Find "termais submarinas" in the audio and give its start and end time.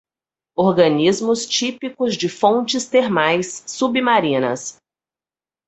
2.87-4.81